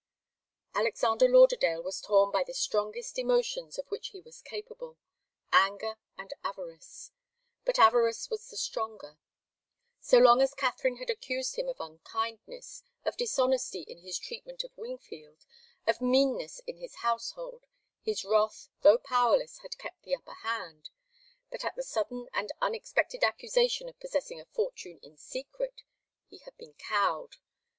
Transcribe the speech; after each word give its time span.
Alexander 0.73 1.27
Lauderdale 1.29 1.83
was 1.83 2.01
torn 2.01 2.31
by 2.31 2.43
the 2.43 2.55
strongest 2.55 3.19
emotions 3.19 3.77
of 3.77 3.85
which 3.91 4.07
he 4.07 4.19
was 4.19 4.41
capable 4.41 4.97
anger 5.53 5.95
and 6.17 6.33
avarice. 6.43 7.11
But 7.65 7.77
avarice 7.77 8.27
was 8.27 8.47
the 8.49 8.57
stronger. 8.57 9.19
So 9.99 10.17
long 10.17 10.41
as 10.41 10.55
Katharine 10.55 10.95
had 10.95 11.11
accused 11.11 11.55
him 11.55 11.67
of 11.69 11.79
unkindness, 11.79 12.81
of 13.05 13.15
dishonesty 13.15 13.81
in 13.83 13.99
his 13.99 14.17
treatment 14.17 14.63
of 14.63 14.75
Wingfield, 14.75 15.45
of 15.85 16.01
meanness 16.01 16.61
in 16.65 16.77
his 16.77 17.03
household, 17.05 17.67
his 18.01 18.25
wrath, 18.25 18.69
though 18.81 18.97
powerless, 18.97 19.59
had 19.59 19.77
kept 19.77 20.01
the 20.01 20.15
upper 20.15 20.33
hand. 20.41 20.89
But 21.51 21.63
at 21.63 21.75
the 21.75 21.83
sudden 21.83 22.25
and 22.33 22.49
unexpected 22.59 23.23
accusation 23.23 23.87
of 23.87 23.99
possessing 23.99 24.39
a 24.41 24.45
fortune 24.45 24.97
in 25.03 25.15
secret, 25.15 25.83
he 26.27 26.39
had 26.39 26.57
been 26.57 26.73
cowed. 26.73 27.35